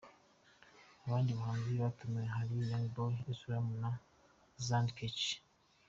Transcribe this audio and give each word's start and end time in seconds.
Abandi 1.05 1.31
bahanzi 1.39 1.71
batumiwe 1.81 2.25
hari; 2.35 2.53
Young 2.69 2.87
Boy, 2.95 3.13
Islam 3.33 3.65
na 3.81 3.91
Zandkech. 4.65 5.21